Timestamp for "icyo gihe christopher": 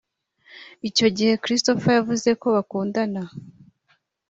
0.89-1.93